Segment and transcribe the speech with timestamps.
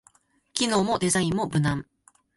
[0.53, 1.85] 機能もデザインも無難